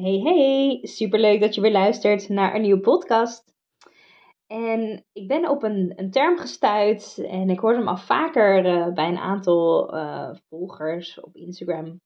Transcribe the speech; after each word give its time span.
Hey 0.00 0.20
hey, 0.24 0.78
superleuk 0.82 1.40
dat 1.40 1.54
je 1.54 1.60
weer 1.60 1.70
luistert 1.70 2.28
naar 2.28 2.54
een 2.54 2.60
nieuwe 2.60 2.80
podcast. 2.80 3.54
En 4.46 5.04
ik 5.12 5.28
ben 5.28 5.48
op 5.48 5.62
een, 5.62 5.92
een 5.96 6.10
term 6.10 6.38
gestuurd 6.38 7.18
en 7.18 7.50
ik 7.50 7.58
hoorde 7.58 7.78
hem 7.78 7.88
al 7.88 7.96
vaker 7.96 8.66
uh, 8.66 8.92
bij 8.92 9.08
een 9.08 9.18
aantal 9.18 9.94
uh, 9.94 10.30
volgers 10.48 11.20
op 11.20 11.36
Instagram 11.36 12.00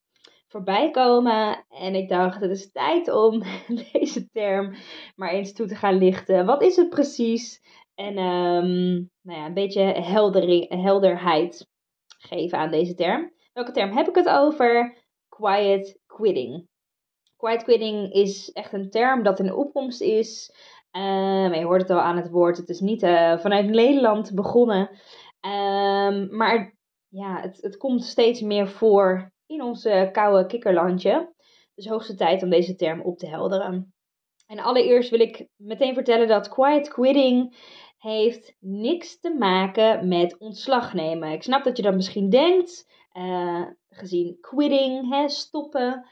voorbij 0.47 0.91
komen. 0.91 1.65
En 1.69 1.95
ik 1.95 2.09
dacht, 2.09 2.41
het 2.41 2.51
is 2.51 2.71
tijd 2.71 3.11
om 3.11 3.43
deze 3.91 4.29
term 4.29 4.75
maar 5.15 5.29
eens 5.29 5.53
toe 5.53 5.67
te 5.67 5.75
gaan 5.75 5.97
lichten. 5.97 6.45
Wat 6.45 6.61
is 6.61 6.75
het 6.75 6.89
precies? 6.89 7.61
En 7.95 8.17
um, 8.17 9.09
nou 9.21 9.39
ja, 9.39 9.45
een 9.45 9.53
beetje 9.53 9.81
helderheid 10.67 11.67
geven 12.17 12.57
aan 12.57 12.71
deze 12.71 12.93
term. 12.93 13.33
Welke 13.53 13.71
term 13.71 13.91
heb 13.91 14.07
ik 14.07 14.15
het 14.15 14.29
over? 14.29 14.97
Quiet 15.29 15.99
quitting. 16.05 16.71
Quiet 17.43 17.63
quitting 17.63 18.13
is 18.13 18.51
echt 18.51 18.73
een 18.73 18.89
term 18.89 19.23
dat 19.23 19.39
in 19.39 19.53
opkomst 19.53 20.01
is. 20.01 20.55
Um, 20.91 21.53
je 21.53 21.63
hoort 21.63 21.81
het 21.81 21.89
al 21.89 21.99
aan 21.99 22.17
het 22.17 22.29
woord. 22.29 22.57
Het 22.57 22.69
is 22.69 22.79
niet 22.79 23.03
uh, 23.03 23.37
vanuit 23.37 23.69
Nederland 23.69 24.33
begonnen. 24.33 24.89
Um, 25.41 26.35
maar 26.35 26.77
ja, 27.09 27.41
het, 27.41 27.57
het 27.61 27.77
komt 27.77 28.03
steeds 28.03 28.41
meer 28.41 28.67
voor 28.67 29.31
in 29.45 29.61
ons 29.61 29.87
koude 30.11 30.45
kikkerlandje. 30.45 31.33
Dus 31.75 31.87
hoogste 31.87 32.15
tijd 32.15 32.43
om 32.43 32.49
deze 32.49 32.75
term 32.75 33.01
op 33.01 33.17
te 33.17 33.27
helderen. 33.27 33.93
En 34.47 34.59
allereerst 34.59 35.09
wil 35.09 35.19
ik 35.19 35.47
meteen 35.55 35.93
vertellen 35.93 36.27
dat 36.27 36.49
quiet 36.49 36.89
quitting 36.89 37.55
heeft 37.97 38.55
niks 38.59 39.19
te 39.19 39.35
maken 39.39 40.07
met 40.07 40.37
ontslag 40.37 40.93
nemen. 40.93 41.31
Ik 41.31 41.43
snap 41.43 41.63
dat 41.63 41.77
je 41.77 41.83
dat 41.83 41.95
misschien 41.95 42.29
denkt, 42.29 42.89
uh, 43.13 43.65
gezien 43.89 44.37
quitting, 44.41 45.09
hè, 45.09 45.29
stoppen. 45.29 46.05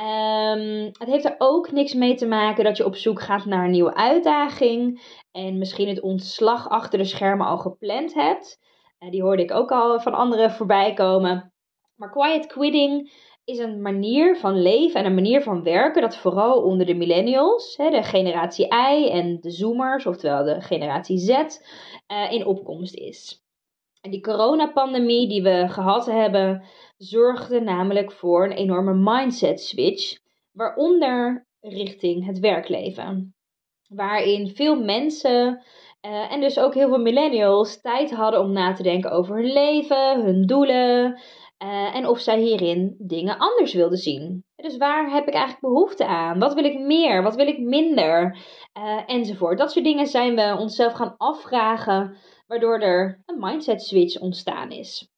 Um, 0.00 0.84
het 0.84 1.08
heeft 1.08 1.24
er 1.24 1.34
ook 1.38 1.72
niks 1.72 1.94
mee 1.94 2.14
te 2.14 2.26
maken 2.26 2.64
dat 2.64 2.76
je 2.76 2.84
op 2.84 2.96
zoek 2.96 3.20
gaat 3.20 3.44
naar 3.44 3.64
een 3.64 3.70
nieuwe 3.70 3.94
uitdaging 3.94 5.02
en 5.32 5.58
misschien 5.58 5.88
het 5.88 6.00
ontslag 6.00 6.68
achter 6.68 6.98
de 6.98 7.04
schermen 7.04 7.46
al 7.46 7.58
gepland 7.58 8.14
hebt. 8.14 8.58
Uh, 8.98 9.10
die 9.10 9.22
hoorde 9.22 9.42
ik 9.42 9.52
ook 9.52 9.70
al 9.70 10.00
van 10.00 10.14
anderen 10.14 10.50
voorbij 10.50 10.92
komen. 10.92 11.52
Maar 11.94 12.10
quiet 12.10 12.46
quitting 12.46 13.12
is 13.44 13.58
een 13.58 13.82
manier 13.82 14.36
van 14.36 14.62
leven 14.62 15.00
en 15.00 15.06
een 15.06 15.14
manier 15.14 15.42
van 15.42 15.62
werken 15.62 16.02
dat 16.02 16.16
vooral 16.16 16.62
onder 16.62 16.86
de 16.86 16.94
millennials, 16.94 17.76
hè, 17.76 17.90
de 17.90 18.02
generatie 18.02 18.66
I 18.66 19.08
en 19.10 19.40
de 19.40 19.50
zoomers, 19.50 20.06
oftewel 20.06 20.44
de 20.44 20.60
generatie 20.60 21.18
Z, 21.18 21.28
uh, 21.28 22.32
in 22.32 22.46
opkomst 22.46 22.94
is. 22.94 23.45
En 24.06 24.12
die 24.12 24.20
coronapandemie 24.20 25.28
die 25.28 25.42
we 25.42 25.68
gehad 25.68 26.06
hebben, 26.06 26.62
zorgde 26.96 27.60
namelijk 27.60 28.12
voor 28.12 28.44
een 28.44 28.52
enorme 28.52 28.94
mindset 28.94 29.60
switch, 29.60 30.18
waaronder 30.52 31.46
richting 31.60 32.26
het 32.26 32.38
werkleven. 32.38 33.34
Waarin 33.88 34.48
veel 34.48 34.82
mensen 34.82 35.62
uh, 36.06 36.32
en 36.32 36.40
dus 36.40 36.58
ook 36.58 36.74
heel 36.74 36.88
veel 36.88 37.00
millennials 37.02 37.80
tijd 37.80 38.10
hadden 38.10 38.40
om 38.40 38.52
na 38.52 38.72
te 38.72 38.82
denken 38.82 39.10
over 39.10 39.36
hun 39.36 39.52
leven, 39.52 40.24
hun 40.24 40.46
doelen 40.46 41.20
uh, 41.62 41.94
en 41.94 42.06
of 42.06 42.18
zij 42.18 42.40
hierin 42.40 42.94
dingen 42.98 43.38
anders 43.38 43.74
wilden 43.74 43.98
zien. 43.98 44.44
Dus 44.56 44.76
waar 44.76 45.10
heb 45.10 45.26
ik 45.26 45.34
eigenlijk 45.34 45.60
behoefte 45.60 46.06
aan? 46.06 46.38
Wat 46.38 46.54
wil 46.54 46.64
ik 46.64 46.78
meer? 46.78 47.22
Wat 47.22 47.34
wil 47.34 47.46
ik 47.46 47.58
minder? 47.58 48.38
Uh, 48.78 49.02
enzovoort. 49.06 49.58
Dat 49.58 49.72
soort 49.72 49.84
dingen 49.84 50.06
zijn 50.06 50.34
we 50.34 50.56
onszelf 50.58 50.92
gaan 50.92 51.14
afvragen, 51.16 52.16
waardoor 52.46 52.78
er 52.78 53.22
een 53.26 53.38
mindset 53.38 53.82
switch 53.82 54.20
ontstaan 54.20 54.70
is. 54.70 55.08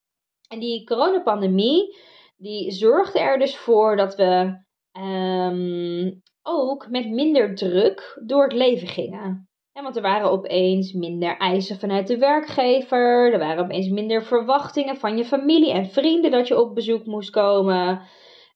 En 0.49 0.59
die 0.59 0.85
coronapandemie, 0.85 1.97
die 2.37 2.71
zorgde 2.71 3.19
er 3.19 3.39
dus 3.39 3.57
voor 3.57 3.97
dat 3.97 4.15
we 4.15 4.59
um, 5.01 6.23
ook 6.43 6.89
met 6.89 7.09
minder 7.11 7.55
druk 7.55 8.21
door 8.25 8.43
het 8.43 8.53
leven 8.53 8.89
gingen. 8.89 9.49
Want 9.73 9.97
er 9.97 10.03
waren 10.03 10.31
opeens 10.31 10.93
minder 10.93 11.37
eisen 11.37 11.79
vanuit 11.79 12.07
de 12.07 12.19
werkgever. 12.19 13.33
Er 13.33 13.39
waren 13.39 13.65
opeens 13.65 13.89
minder 13.89 14.23
verwachtingen 14.23 14.97
van 14.97 15.17
je 15.17 15.25
familie 15.25 15.73
en 15.73 15.87
vrienden 15.87 16.31
dat 16.31 16.49
je 16.49 16.61
op 16.61 16.75
bezoek 16.75 17.07
moest 17.07 17.31
komen. 17.31 17.89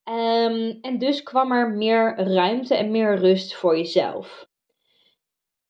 Um, 0.05 0.79
en 0.81 0.99
dus 0.99 1.23
kwam 1.23 1.53
er 1.53 1.71
meer 1.71 2.17
ruimte 2.17 2.75
en 2.75 2.91
meer 2.91 3.17
rust 3.17 3.55
voor 3.55 3.77
jezelf. 3.77 4.51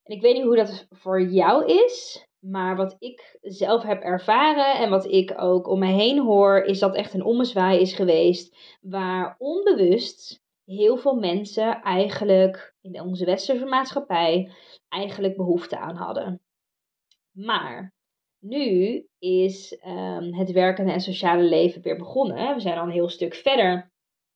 En 0.02 0.14
ik 0.16 0.20
weet 0.20 0.34
niet 0.34 0.44
hoe 0.44 0.56
dat 0.56 0.86
voor 0.90 1.22
jou 1.22 1.66
is. 1.84 2.26
Maar 2.38 2.76
wat 2.76 2.96
ik 2.98 3.38
zelf 3.40 3.82
heb 3.82 4.02
ervaren 4.02 4.74
en 4.74 4.90
wat 4.90 5.04
ik 5.04 5.34
ook 5.36 5.68
om 5.68 5.78
me 5.78 5.86
heen 5.86 6.18
hoor, 6.18 6.62
is 6.62 6.78
dat 6.78 6.94
echt 6.94 7.14
een 7.14 7.24
ommezwaai 7.24 7.80
is 7.80 7.92
geweest. 7.92 8.56
Waar 8.80 9.34
onbewust 9.38 10.42
heel 10.64 10.96
veel 10.96 11.14
mensen 11.14 11.82
eigenlijk 11.82 12.74
in 12.80 13.00
onze 13.00 13.24
westerse 13.24 13.64
maatschappij 13.64 14.50
eigenlijk 14.88 15.36
behoefte 15.36 15.78
aan 15.78 15.96
hadden. 15.96 16.40
Maar 17.32 17.94
nu 18.38 19.06
is 19.19 19.78
um, 19.86 20.34
het 20.34 20.52
werkende 20.52 20.92
en 20.92 21.00
sociale 21.00 21.42
leven 21.42 21.82
weer 21.82 21.96
begonnen. 21.96 22.54
We 22.54 22.60
zijn 22.60 22.78
al 22.78 22.84
een 22.84 22.90
heel 22.90 23.08
stuk 23.08 23.34
verder 23.34 23.90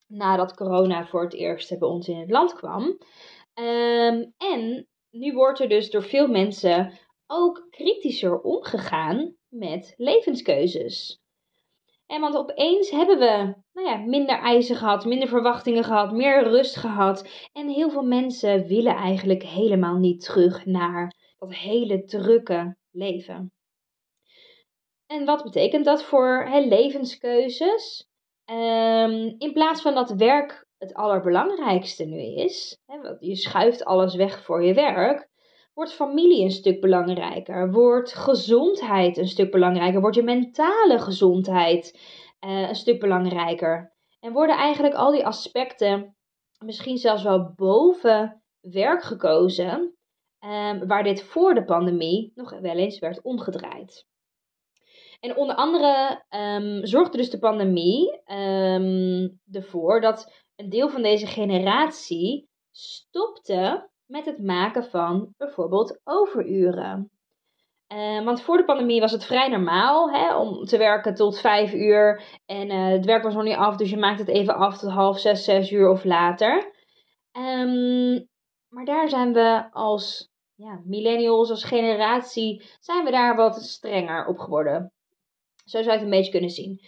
nadat 0.06 0.54
corona 0.54 1.06
voor 1.06 1.22
het 1.22 1.34
eerst 1.34 1.78
bij 1.78 1.88
ons 1.88 2.08
in 2.08 2.18
het 2.18 2.30
land 2.30 2.54
kwam. 2.54 2.82
Um, 3.54 4.32
en 4.36 4.88
nu 5.18 5.32
wordt 5.32 5.60
er 5.60 5.68
dus 5.68 5.90
door 5.90 6.02
veel 6.02 6.28
mensen 6.28 6.98
ook 7.26 7.66
kritischer 7.70 8.40
omgegaan 8.40 9.34
met 9.48 9.94
levenskeuzes. 9.96 11.20
En 12.06 12.20
want 12.20 12.36
opeens 12.36 12.90
hebben 12.90 13.18
we 13.18 13.54
nou 13.72 13.88
ja, 13.88 13.96
minder 13.96 14.38
eisen 14.38 14.76
gehad, 14.76 15.04
minder 15.04 15.28
verwachtingen 15.28 15.84
gehad, 15.84 16.12
meer 16.12 16.48
rust 16.48 16.76
gehad. 16.76 17.48
En 17.52 17.68
heel 17.68 17.90
veel 17.90 18.02
mensen 18.02 18.66
willen 18.66 18.94
eigenlijk 18.94 19.42
helemaal 19.42 19.96
niet 19.96 20.24
terug 20.24 20.66
naar 20.66 21.34
dat 21.38 21.54
hele 21.54 22.04
drukke 22.04 22.76
leven. 22.90 23.52
En 25.06 25.24
wat 25.24 25.42
betekent 25.42 25.84
dat 25.84 26.04
voor 26.04 26.46
hè, 26.48 26.58
levenskeuzes? 26.60 28.08
Um, 28.50 29.34
in 29.38 29.52
plaats 29.52 29.82
van 29.82 29.94
dat 29.94 30.10
werk 30.10 30.65
het 30.78 30.94
allerbelangrijkste 30.94 32.04
nu 32.04 32.20
is, 32.20 32.78
hè, 32.86 32.96
je 33.18 33.36
schuift 33.36 33.84
alles 33.84 34.14
weg 34.14 34.42
voor 34.44 34.64
je 34.64 34.74
werk, 34.74 35.28
wordt 35.74 35.92
familie 35.92 36.44
een 36.44 36.50
stuk 36.50 36.80
belangrijker, 36.80 37.72
wordt 37.72 38.14
gezondheid 38.14 39.16
een 39.16 39.28
stuk 39.28 39.50
belangrijker, 39.50 40.00
wordt 40.00 40.16
je 40.16 40.22
mentale 40.22 40.98
gezondheid 40.98 42.00
uh, 42.46 42.68
een 42.68 42.74
stuk 42.74 43.00
belangrijker. 43.00 43.94
En 44.20 44.32
worden 44.32 44.56
eigenlijk 44.56 44.94
al 44.94 45.10
die 45.10 45.26
aspecten 45.26 46.16
misschien 46.64 46.98
zelfs 46.98 47.22
wel 47.22 47.52
boven 47.54 48.42
werk 48.60 49.02
gekozen, 49.02 49.96
um, 50.40 50.86
waar 50.86 51.02
dit 51.02 51.22
voor 51.22 51.54
de 51.54 51.64
pandemie 51.64 52.32
nog 52.34 52.60
wel 52.60 52.76
eens 52.76 52.98
werd 52.98 53.22
omgedraaid. 53.22 54.06
En 55.20 55.36
onder 55.36 55.56
andere 55.56 56.24
um, 56.30 56.86
zorgde 56.86 57.16
dus 57.16 57.30
de 57.30 57.38
pandemie 57.38 58.22
um, 58.26 59.40
ervoor 59.50 60.00
dat 60.00 60.45
een 60.56 60.68
deel 60.68 60.88
van 60.88 61.02
deze 61.02 61.26
generatie 61.26 62.48
stopte 62.70 63.88
met 64.06 64.24
het 64.24 64.42
maken 64.42 64.84
van 64.84 65.34
bijvoorbeeld 65.36 66.00
overuren. 66.04 67.10
Uh, 67.92 68.24
want 68.24 68.42
voor 68.42 68.56
de 68.56 68.64
pandemie 68.64 69.00
was 69.00 69.12
het 69.12 69.24
vrij 69.24 69.48
normaal 69.48 70.10
hè, 70.10 70.36
om 70.36 70.64
te 70.64 70.78
werken 70.78 71.14
tot 71.14 71.40
vijf 71.40 71.72
uur. 71.72 72.22
En 72.46 72.70
uh, 72.70 72.88
het 72.88 73.04
werk 73.04 73.22
was 73.22 73.34
nog 73.34 73.42
niet 73.42 73.56
af, 73.56 73.76
dus 73.76 73.90
je 73.90 73.96
maakt 73.96 74.18
het 74.18 74.28
even 74.28 74.54
af 74.54 74.78
tot 74.78 74.90
half 74.90 75.18
zes, 75.18 75.44
zes 75.44 75.70
uur 75.70 75.90
of 75.90 76.04
later. 76.04 76.74
Um, 77.32 78.28
maar 78.68 78.84
daar 78.84 79.08
zijn 79.08 79.32
we 79.32 79.68
als 79.72 80.30
ja, 80.54 80.80
millennials, 80.84 81.50
als 81.50 81.64
generatie, 81.64 82.64
zijn 82.80 83.04
we 83.04 83.10
daar 83.10 83.36
wat 83.36 83.62
strenger 83.62 84.26
op 84.26 84.38
geworden. 84.38 84.92
Zo 85.64 85.82
zou 85.82 85.84
je 85.84 85.90
het 85.90 86.02
een 86.02 86.10
beetje 86.10 86.30
kunnen 86.30 86.50
zien. 86.50 86.80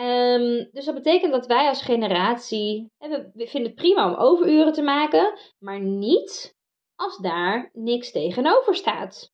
Um, 0.00 0.68
dus 0.72 0.84
dat 0.84 0.94
betekent 0.94 1.32
dat 1.32 1.46
wij 1.46 1.68
als 1.68 1.82
generatie, 1.82 2.90
we, 2.98 3.30
vinden 3.34 3.70
het 3.70 3.80
prima 3.80 4.10
om 4.10 4.14
overuren 4.14 4.72
te 4.72 4.82
maken, 4.82 5.38
maar 5.58 5.80
niet 5.80 6.56
als 6.94 7.18
daar 7.18 7.70
niks 7.72 8.10
tegenover 8.10 8.74
staat. 8.74 9.32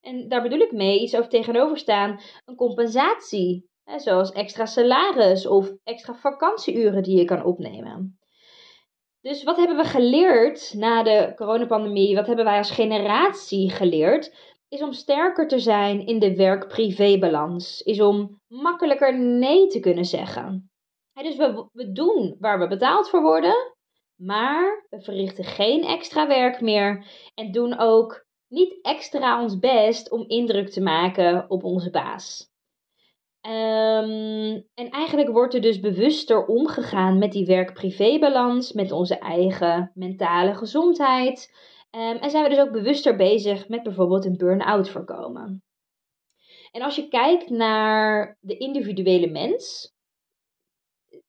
En 0.00 0.28
daar 0.28 0.42
bedoel 0.42 0.58
ik 0.58 0.72
mee 0.72 1.00
iets 1.00 1.16
over 1.16 1.30
tegenover 1.30 1.78
staan, 1.78 2.20
een 2.44 2.56
compensatie. 2.56 3.68
zoals 3.96 4.30
extra 4.30 4.66
salaris 4.66 5.46
of 5.46 5.72
extra 5.84 6.14
vakantieuren 6.14 7.02
die 7.02 7.18
je 7.18 7.24
kan 7.24 7.44
opnemen. 7.44 8.18
Dus 9.20 9.42
wat 9.42 9.56
hebben 9.56 9.76
we 9.76 9.84
geleerd 9.84 10.74
na 10.76 11.02
de 11.02 11.32
coronapandemie? 11.36 12.14
Wat 12.14 12.26
hebben 12.26 12.44
wij 12.44 12.58
als 12.58 12.70
generatie 12.70 13.70
geleerd? 13.70 14.34
Is 14.70 14.82
om 14.82 14.92
sterker 14.92 15.48
te 15.48 15.58
zijn 15.58 16.06
in 16.06 16.18
de 16.18 16.36
werk-privé-balans. 16.36 17.82
Is 17.82 18.00
om 18.00 18.40
makkelijker 18.46 19.18
nee 19.18 19.66
te 19.66 19.80
kunnen 19.80 20.04
zeggen. 20.04 20.70
dus 21.12 21.36
we, 21.36 21.92
doen 21.92 22.36
waar 22.38 22.58
we 22.58 22.66
betaald 22.66 23.08
voor 23.08 23.22
worden. 23.22 23.74
Maar 24.16 24.86
we 24.90 25.00
verrichten 25.00 25.44
geen 25.44 25.84
extra 25.84 26.26
werk 26.26 26.60
meer. 26.60 27.06
En 27.34 27.52
doen 27.52 27.78
ook 27.78 28.26
niet 28.48 28.78
extra 28.82 29.42
ons 29.42 29.58
best 29.58 30.10
om 30.10 30.24
indruk 30.28 30.68
te 30.68 30.80
maken 30.80 31.50
op 31.50 31.64
onze 31.64 31.90
baas. 31.90 32.48
Um, 33.46 34.66
en 34.74 34.90
eigenlijk 34.90 35.30
wordt 35.30 35.54
er 35.54 35.60
dus 35.60 35.80
bewuster 35.80 36.46
omgegaan 36.46 37.18
met 37.18 37.32
die 37.32 37.46
werk-privé-balans, 37.46 38.72
met 38.72 38.92
onze 38.92 39.18
eigen 39.18 39.90
mentale 39.94 40.54
gezondheid. 40.54 41.54
Um, 41.90 42.16
en 42.16 42.30
zijn 42.30 42.42
we 42.42 42.50
dus 42.50 42.58
ook 42.58 42.72
bewuster 42.72 43.16
bezig 43.16 43.68
met 43.68 43.82
bijvoorbeeld 43.82 44.24
een 44.24 44.36
burn-out 44.36 44.90
voorkomen. 44.90 45.62
En 46.72 46.82
als 46.82 46.96
je 46.96 47.08
kijkt 47.08 47.50
naar 47.50 48.36
de 48.40 48.56
individuele 48.56 49.30
mens, 49.30 49.92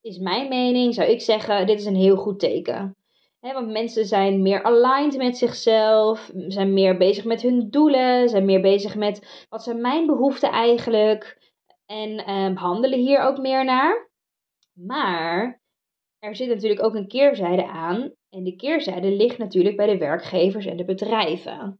is 0.01 0.17
mijn 0.17 0.47
mening, 0.49 0.93
zou 0.93 1.09
ik 1.09 1.21
zeggen, 1.21 1.67
dit 1.67 1.79
is 1.79 1.85
een 1.85 1.95
heel 1.95 2.15
goed 2.15 2.39
teken. 2.39 2.95
want 3.39 3.71
mensen 3.71 4.05
zijn 4.05 4.41
meer 4.41 4.63
aligned 4.63 5.17
met 5.17 5.37
zichzelf, 5.37 6.31
zijn 6.47 6.73
meer 6.73 6.97
bezig 6.97 7.25
met 7.25 7.41
hun 7.41 7.69
doelen, 7.69 8.29
zijn 8.29 8.45
meer 8.45 8.61
bezig 8.61 8.95
met 8.95 9.45
wat 9.49 9.63
zijn 9.63 9.81
mijn 9.81 10.05
behoeften 10.05 10.49
eigenlijk 10.49 11.51
en 11.85 12.29
um, 12.29 12.55
handelen 12.55 12.99
hier 12.99 13.19
ook 13.19 13.37
meer 13.37 13.65
naar. 13.65 14.09
Maar 14.73 15.61
er 16.19 16.35
zit 16.35 16.47
natuurlijk 16.47 16.83
ook 16.83 16.95
een 16.95 17.07
keerzijde 17.07 17.67
aan. 17.67 18.13
En 18.31 18.43
de 18.43 18.55
keerzijde 18.55 19.11
ligt 19.11 19.37
natuurlijk 19.37 19.75
bij 19.75 19.87
de 19.87 19.97
werkgevers 19.97 20.65
en 20.65 20.77
de 20.77 20.85
bedrijven. 20.85 21.79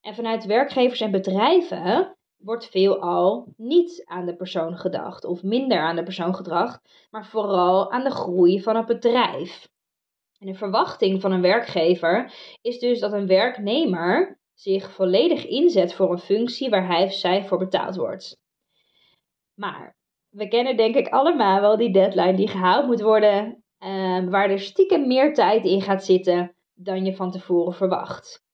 En 0.00 0.14
vanuit 0.14 0.46
werkgevers 0.46 1.00
en 1.00 1.10
bedrijven 1.10 2.16
wordt 2.36 2.66
veelal 2.66 3.52
niet 3.56 4.02
aan 4.04 4.26
de 4.26 4.36
persoon 4.36 4.76
gedacht, 4.76 5.24
of 5.24 5.42
minder 5.42 5.78
aan 5.78 5.96
de 5.96 6.02
persoon 6.02 6.34
gedacht, 6.34 7.06
maar 7.10 7.26
vooral 7.26 7.90
aan 7.90 8.04
de 8.04 8.10
groei 8.10 8.62
van 8.62 8.76
het 8.76 8.86
bedrijf. 8.86 9.68
En 10.38 10.46
de 10.46 10.54
verwachting 10.54 11.20
van 11.20 11.32
een 11.32 11.40
werkgever 11.40 12.32
is 12.62 12.78
dus 12.78 13.00
dat 13.00 13.12
een 13.12 13.26
werknemer 13.26 14.38
zich 14.54 14.90
volledig 14.90 15.46
inzet 15.46 15.94
voor 15.94 16.10
een 16.10 16.18
functie 16.18 16.70
waar 16.70 16.86
hij 16.86 17.04
of 17.04 17.12
zij 17.12 17.44
voor 17.44 17.58
betaald 17.58 17.96
wordt. 17.96 18.40
Maar 19.54 19.96
we 20.28 20.48
kennen 20.48 20.76
denk 20.76 20.94
ik 20.94 21.08
allemaal 21.08 21.60
wel 21.60 21.76
die 21.76 21.92
deadline 21.92 22.34
die 22.34 22.48
gehaald 22.48 22.86
moet 22.86 23.00
worden, 23.00 23.61
uh, 23.84 24.28
waar 24.28 24.50
er 24.50 24.60
stiekem 24.60 25.06
meer 25.06 25.34
tijd 25.34 25.64
in 25.64 25.82
gaat 25.82 26.04
zitten 26.04 26.54
dan 26.74 27.04
je 27.04 27.16
van 27.16 27.30
tevoren 27.30 27.72
verwacht. 27.72 28.44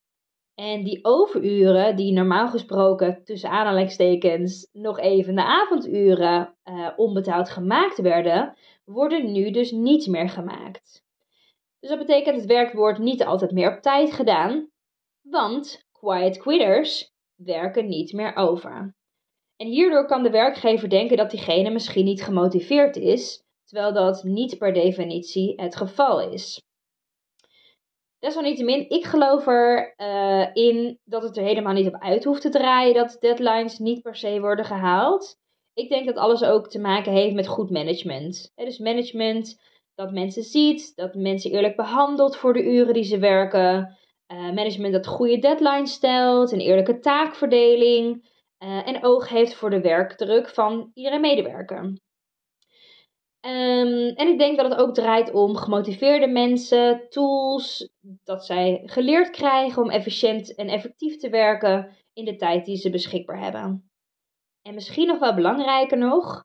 En 0.55 0.85
die 0.85 1.05
overuren, 1.05 1.97
die 1.97 2.13
normaal 2.13 2.49
gesproken 2.49 3.25
tussen 3.25 3.51
aanhalingstekens 3.51 4.69
nog 4.73 4.99
even 4.99 5.35
de 5.35 5.45
avonduren 5.45 6.55
uh, 6.65 6.89
onbetaald 6.97 7.51
gemaakt 7.51 8.01
werden, 8.01 8.57
worden 8.85 9.33
nu 9.33 9.51
dus 9.51 9.71
niet 9.71 10.07
meer 10.07 10.29
gemaakt. 10.29 11.03
Dus 11.81 11.89
dat 11.89 11.99
betekent 11.99 12.37
het 12.37 12.47
werk 12.47 12.73
wordt 12.73 12.99
niet 12.99 13.25
altijd 13.25 13.51
meer 13.51 13.77
op 13.77 13.83
tijd 13.83 14.13
gedaan, 14.13 14.71
want 15.21 15.87
quiet 15.93 16.39
quitters 16.39 17.13
werken 17.35 17.89
niet 17.89 18.13
meer 18.13 18.37
over. 18.37 18.95
En 19.57 19.67
hierdoor 19.67 20.07
kan 20.07 20.23
de 20.23 20.31
werkgever 20.31 20.89
denken 20.89 21.17
dat 21.17 21.31
diegene 21.31 21.71
misschien 21.71 22.05
niet 22.05 22.23
gemotiveerd 22.23 22.97
is, 22.97 23.45
terwijl 23.69 23.93
dat 23.93 24.23
niet 24.23 24.59
per 24.59 24.73
definitie 24.73 25.53
het 25.57 25.77
geval 25.77 26.21
is. 26.21 26.63
Desalniettemin, 28.19 28.89
ik 28.89 29.05
geloof 29.05 29.47
erin 29.47 29.95
uh, 29.97 30.49
in 30.53 30.99
dat 31.05 31.23
het 31.23 31.37
er 31.37 31.43
helemaal 31.43 31.73
niet 31.73 31.87
op 31.87 32.01
uit 32.01 32.25
hoeft 32.25 32.43
te 32.43 32.49
draaien 32.49 32.95
dat 32.95 33.17
deadlines 33.21 33.79
niet 33.79 34.03
per 34.03 34.17
se 34.17 34.41
worden 34.41 34.65
gehaald. 34.65 35.37
Ik 35.75 35.89
denk 35.89 36.07
dat 36.07 36.17
alles 36.17 36.45
ook 36.45 36.69
te 36.69 36.79
maken 36.79 37.13
heeft 37.13 37.35
met 37.35 37.47
goed 37.47 37.71
management. 37.71 38.53
dus 38.55 38.79
management 38.79 39.61
dat 39.95 40.13
mensen 40.13 40.43
ziet, 40.43 40.97
dat 40.97 41.15
mensen 41.15 41.51
eerlijk 41.51 41.77
behandelt 41.77 42.37
voor 42.37 42.53
de 42.53 42.65
uren 42.65 42.95
die 42.95 43.03
ze 43.03 43.19
werken. 43.19 43.97
Uh, 44.33 44.39
management 44.39 44.93
dat 44.93 45.07
goede 45.07 45.39
deadlines 45.39 45.93
stelt, 45.93 46.53
een 46.53 46.61
eerlijke 46.61 46.99
taakverdeling. 46.99 48.29
Uh, 48.65 48.89
en 48.89 49.05
oog 49.05 49.29
heeft 49.29 49.55
voor 49.55 49.71
de 49.71 49.81
werkdruk 49.81 50.49
van 50.49 50.91
iedere 50.95 51.19
medewerker. 51.19 51.93
Um, 53.49 54.09
en 54.15 54.29
ik 54.29 54.39
denk 54.39 54.57
dat 54.57 54.71
het 54.71 54.81
ook 54.81 54.95
draait 54.95 55.33
om 55.33 55.57
gemotiveerde 55.57 56.27
mensen, 56.27 57.07
tools, 57.09 57.89
dat 58.01 58.45
zij 58.45 58.83
geleerd 58.85 59.31
krijgen 59.31 59.83
om 59.83 59.91
efficiënt 59.91 60.55
en 60.55 60.69
effectief 60.69 61.17
te 61.17 61.29
werken 61.29 61.97
in 62.13 62.25
de 62.25 62.37
tijd 62.37 62.65
die 62.65 62.77
ze 62.77 62.91
beschikbaar 62.91 63.43
hebben. 63.43 63.91
En 64.63 64.75
misschien 64.75 65.07
nog 65.07 65.19
wel 65.19 65.35
belangrijker 65.35 65.99
nog, 65.99 66.45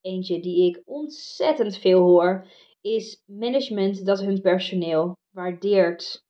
eentje 0.00 0.40
die 0.40 0.68
ik 0.68 0.82
ontzettend 0.84 1.78
veel 1.78 2.00
hoor, 2.00 2.46
is 2.80 3.22
management 3.26 4.06
dat 4.06 4.20
hun 4.20 4.40
personeel 4.40 5.16
waardeert 5.34 6.24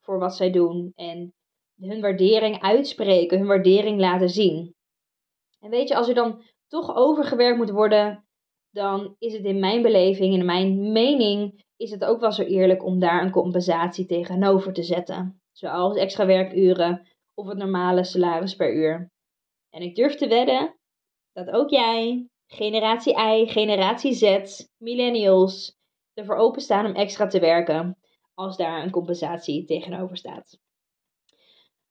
voor 0.00 0.18
wat 0.18 0.36
zij 0.36 0.50
doen 0.50 0.92
en 0.94 1.34
hun 1.80 2.00
waardering 2.00 2.62
uitspreken, 2.62 3.38
hun 3.38 3.46
waardering 3.46 4.00
laten 4.00 4.28
zien. 4.28 4.74
En 5.60 5.70
weet 5.70 5.88
je, 5.88 5.96
als 5.96 6.08
er 6.08 6.14
dan 6.14 6.42
toch 6.68 6.96
overgewerkt 6.96 7.58
moet 7.58 7.70
worden, 7.70 8.25
dan 8.76 9.16
is 9.18 9.32
het 9.32 9.44
in 9.44 9.58
mijn 9.58 9.82
beleving, 9.82 10.34
in 10.34 10.44
mijn 10.44 10.92
mening, 10.92 11.64
is 11.76 11.90
het 11.90 12.04
ook 12.04 12.20
wel 12.20 12.32
zo 12.32 12.42
eerlijk 12.42 12.84
om 12.84 12.98
daar 12.98 13.22
een 13.22 13.30
compensatie 13.30 14.06
tegenover 14.06 14.72
te 14.72 14.82
zetten. 14.82 15.40
Zoals 15.52 15.96
extra 15.96 16.26
werkuren 16.26 17.06
of 17.34 17.46
het 17.46 17.58
normale 17.58 18.04
salaris 18.04 18.56
per 18.56 18.74
uur. 18.74 19.12
En 19.70 19.82
ik 19.82 19.94
durf 19.94 20.14
te 20.14 20.28
wedden 20.28 20.76
dat 21.32 21.50
ook 21.50 21.70
jij, 21.70 22.28
generatie 22.46 23.14
I, 23.18 23.48
generatie 23.48 24.12
Z, 24.12 24.64
millennials, 24.76 25.76
ervoor 26.14 26.36
openstaan 26.36 26.86
om 26.86 26.94
extra 26.94 27.26
te 27.26 27.40
werken 27.40 27.98
als 28.34 28.56
daar 28.56 28.82
een 28.82 28.90
compensatie 28.90 29.64
tegenover 29.64 30.16
staat. 30.16 30.58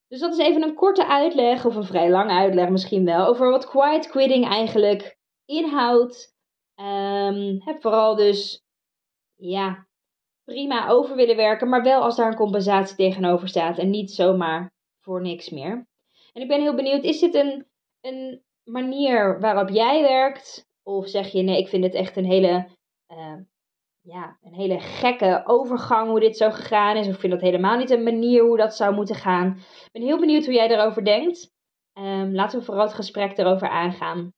Dus 0.07 0.19
dat 0.19 0.33
is 0.33 0.45
even 0.45 0.63
een 0.63 0.75
korte 0.75 1.07
uitleg, 1.07 1.65
of 1.65 1.75
een 1.75 1.83
vrij 1.83 2.09
lange 2.09 2.33
uitleg 2.33 2.69
misschien 2.69 3.05
wel, 3.05 3.25
over 3.25 3.49
wat 3.49 3.69
quiet 3.69 4.07
quitting 4.07 4.47
eigenlijk 4.47 5.18
inhoudt. 5.45 6.34
Um, 6.75 7.61
heb 7.61 7.81
vooral 7.81 8.15
dus, 8.15 8.63
ja, 9.35 9.87
prima 10.44 10.87
over 10.87 11.15
willen 11.15 11.35
werken, 11.35 11.69
maar 11.69 11.83
wel 11.83 12.01
als 12.01 12.15
daar 12.15 12.27
een 12.27 12.35
compensatie 12.35 12.95
tegenover 12.95 13.47
staat 13.47 13.77
en 13.77 13.89
niet 13.89 14.11
zomaar 14.11 14.71
voor 15.01 15.21
niks 15.21 15.49
meer. 15.49 15.87
En 16.33 16.41
ik 16.41 16.47
ben 16.47 16.61
heel 16.61 16.75
benieuwd, 16.75 17.03
is 17.03 17.19
dit 17.19 17.35
een, 17.35 17.65
een 18.01 18.44
manier 18.63 19.39
waarop 19.39 19.69
jij 19.69 20.01
werkt? 20.01 20.67
Of 20.83 21.07
zeg 21.07 21.31
je 21.31 21.41
nee, 21.41 21.59
ik 21.59 21.67
vind 21.67 21.83
het 21.83 21.94
echt 21.94 22.17
een 22.17 22.25
hele 22.25 22.67
uh, 23.11 23.37
ja, 24.05 24.37
een 24.41 24.53
hele 24.53 24.79
gekke 24.79 25.44
overgang 25.45 26.09
hoe 26.09 26.19
dit 26.19 26.37
zo 26.37 26.51
gegaan 26.51 26.97
is. 26.97 27.07
Of 27.07 27.17
vind 27.19 27.33
dat 27.33 27.41
helemaal 27.41 27.77
niet 27.77 27.89
een 27.89 28.03
manier 28.03 28.44
hoe 28.44 28.57
dat 28.57 28.75
zou 28.75 28.95
moeten 28.95 29.15
gaan. 29.15 29.57
Ik 29.57 29.89
ben 29.91 30.01
heel 30.01 30.19
benieuwd 30.19 30.45
hoe 30.45 30.53
jij 30.53 30.69
erover 30.69 31.05
denkt. 31.05 31.53
Um, 31.97 32.33
laten 32.33 32.59
we 32.59 32.65
vooral 32.65 32.83
het 32.83 32.94
gesprek 32.94 33.37
erover 33.37 33.69
aangaan. 33.69 34.33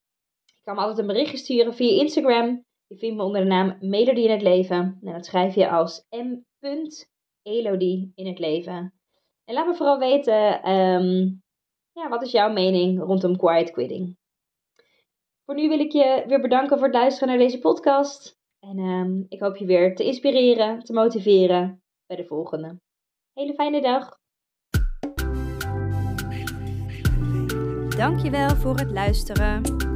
Kan 0.68 0.76
me 0.76 0.82
altijd 0.82 1.00
een 1.00 1.14
berichtje 1.14 1.38
sturen 1.38 1.74
via 1.74 2.02
Instagram. 2.02 2.66
Je 2.88 2.98
vindt 2.98 3.18
me 3.18 3.24
onder 3.24 3.42
de 3.42 3.48
naam 3.48 3.78
Melodie 3.80 4.24
in 4.24 4.32
het 4.32 4.42
Leven. 4.42 5.00
En 5.04 5.14
dat 5.14 5.26
schrijf 5.26 5.56
je 5.56 5.70
als 5.70 6.06
m.elodie 6.10 8.12
in 8.16 8.28
het 8.28 8.40
leven. 8.40 8.94
En 9.46 9.54
laat 9.54 9.68
me 9.68 9.76
vooral 9.76 10.00
weten, 10.00 10.72
um, 10.72 11.42
ja, 11.92 12.10
wat 12.10 12.22
is 12.22 12.32
jouw 12.32 12.52
mening 12.52 13.00
rondom 13.00 13.38
quiet 13.38 13.72
quitting? 13.72 14.18
Voor 15.46 15.56
nu 15.56 15.70
wil 15.70 15.80
ik 15.80 15.92
je 15.92 16.24
weer 16.28 16.42
bedanken 16.42 16.78
voor 16.78 16.88
het 16.88 16.96
luisteren 16.96 17.28
naar 17.28 17.38
deze 17.38 17.60
podcast. 17.60 18.40
En 18.60 18.78
um, 18.78 19.26
ik 19.30 19.40
hoop 19.40 19.58
je 19.58 19.66
weer 19.66 19.96
te 19.96 20.04
inspireren, 20.04 20.80
te 20.80 20.94
motiveren 20.94 21.84
bij 22.06 22.18
de 22.18 22.26
volgende. 22.26 22.80
Hele 23.34 23.54
fijne 23.54 23.82
dag. 23.82 24.18
Dankjewel 27.98 28.56
voor 28.56 28.78
het 28.78 28.92
luisteren. 28.92 29.96